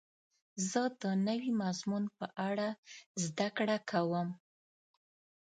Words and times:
زه 0.69 0.81
د 1.01 1.03
نوي 1.27 1.51
مضمون 1.61 2.03
په 2.17 2.25
اړه 2.49 2.67
زده 3.23 3.47
کړه 3.57 3.77
کوم. 3.89 4.27